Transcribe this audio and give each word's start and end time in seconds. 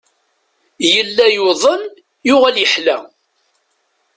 Yella 0.93 1.25
yuḍen, 1.35 1.81
yuɣal 2.27 2.57
yeḥla. 2.59 2.97